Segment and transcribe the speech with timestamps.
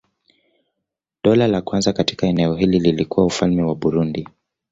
[1.23, 4.27] Dola la kwanza katika eneo hili lilikuwa Ufalme wa Burundi.